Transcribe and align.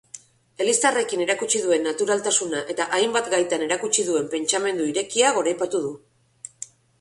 Eliztarrekin 0.63 1.19
erakutsi 1.25 1.59
duen 1.65 1.85
naturaltasuna 1.87 2.61
eta 2.75 2.87
hainbat 2.99 3.29
gaitan 3.35 3.67
erakutsi 3.67 4.07
duen 4.09 4.33
pentsamendu 4.33 4.89
irekia 4.95 5.31
goraipatu 5.39 5.85
du. 5.87 5.93